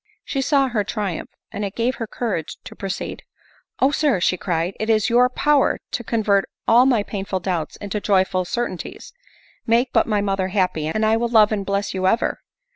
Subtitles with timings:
[0.25, 3.19] She saw her triumph, and it gave her courage to pro ceed
[3.81, 7.39] :—"O Sir!" she cried," it is in your power to con vert all my painful
[7.39, 9.13] doubts into joyful certainties;
[9.67, 12.39] make but my mother happy, and I will love and bless you ever.